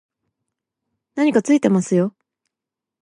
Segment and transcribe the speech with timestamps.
[1.13, 2.15] 何かついてますよ